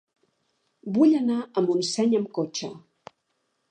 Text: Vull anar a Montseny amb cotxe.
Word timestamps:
Vull 0.95 1.13
anar 1.21 1.37
a 1.43 1.65
Montseny 1.69 2.19
amb 2.23 2.35
cotxe. 2.43 2.75